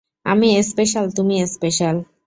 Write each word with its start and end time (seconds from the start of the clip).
আমি 0.25 0.49
স্পেশাল, 0.63 1.05
তুমি 1.17 1.35
স্পেশাল। 1.47 1.95